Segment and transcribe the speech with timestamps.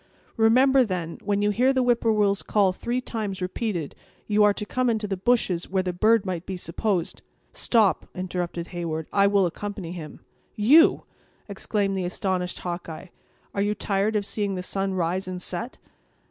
[0.35, 3.93] Remember, then, when you hear the whip poor will's call three times repeated,
[4.25, 7.21] you are to come into the bushes where the bird might be supposed—"
[7.53, 10.21] "Stop," interrupted Heyward; "I will accompany him."
[10.55, 11.03] "You!"
[11.47, 13.09] exclaimed the astonished Hawkeye;
[13.53, 15.77] "are you tired of seeing the sun rise and set?"